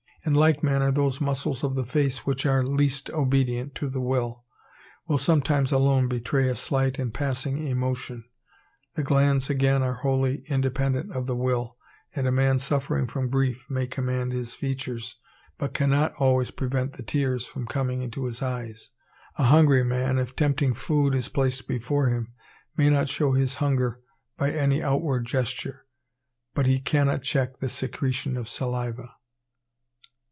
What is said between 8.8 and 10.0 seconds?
The glands again are